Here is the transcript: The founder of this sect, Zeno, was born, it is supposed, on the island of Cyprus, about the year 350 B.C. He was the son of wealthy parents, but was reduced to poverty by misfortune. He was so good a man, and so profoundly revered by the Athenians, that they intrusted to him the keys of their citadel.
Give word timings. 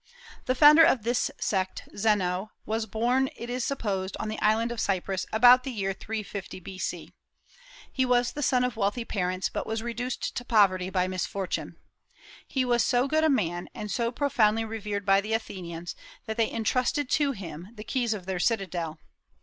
The 0.47 0.55
founder 0.55 0.83
of 0.83 1.03
this 1.03 1.29
sect, 1.39 1.87
Zeno, 1.95 2.49
was 2.65 2.87
born, 2.87 3.29
it 3.35 3.51
is 3.51 3.63
supposed, 3.63 4.17
on 4.19 4.29
the 4.29 4.39
island 4.39 4.71
of 4.71 4.79
Cyprus, 4.79 5.27
about 5.31 5.63
the 5.63 5.69
year 5.69 5.93
350 5.93 6.59
B.C. 6.59 7.13
He 7.91 8.03
was 8.03 8.31
the 8.31 8.41
son 8.41 8.63
of 8.63 8.75
wealthy 8.75 9.05
parents, 9.05 9.47
but 9.49 9.67
was 9.67 9.83
reduced 9.83 10.33
to 10.35 10.43
poverty 10.43 10.89
by 10.89 11.07
misfortune. 11.07 11.75
He 12.47 12.65
was 12.65 12.83
so 12.83 13.07
good 13.07 13.23
a 13.23 13.29
man, 13.29 13.69
and 13.75 13.91
so 13.91 14.11
profoundly 14.11 14.65
revered 14.65 15.05
by 15.05 15.21
the 15.21 15.33
Athenians, 15.33 15.95
that 16.25 16.35
they 16.35 16.49
intrusted 16.49 17.07
to 17.11 17.33
him 17.33 17.67
the 17.75 17.83
keys 17.83 18.15
of 18.15 18.25
their 18.25 18.39
citadel. 18.39 18.97